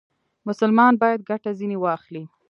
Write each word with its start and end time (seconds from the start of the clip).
مسلمان 0.47 0.93
باید 1.01 1.19
ګټه 1.29 1.51
ځنې 1.59 1.77
واخلي. 1.79 2.23